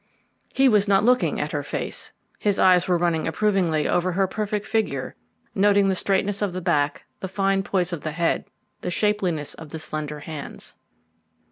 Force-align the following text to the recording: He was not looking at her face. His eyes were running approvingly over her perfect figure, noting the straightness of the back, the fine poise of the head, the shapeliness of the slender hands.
He 0.51 0.67
was 0.67 0.87
not 0.87 1.03
looking 1.05 1.39
at 1.39 1.51
her 1.51 1.61
face. 1.61 2.11
His 2.39 2.57
eyes 2.57 2.87
were 2.87 2.97
running 2.97 3.27
approvingly 3.27 3.87
over 3.87 4.13
her 4.13 4.25
perfect 4.25 4.65
figure, 4.65 5.13
noting 5.53 5.89
the 5.89 5.93
straightness 5.93 6.41
of 6.41 6.53
the 6.53 6.59
back, 6.59 7.05
the 7.19 7.27
fine 7.27 7.61
poise 7.61 7.93
of 7.93 8.01
the 8.01 8.09
head, 8.13 8.45
the 8.81 8.89
shapeliness 8.89 9.53
of 9.53 9.69
the 9.69 9.77
slender 9.77 10.21
hands. 10.21 10.73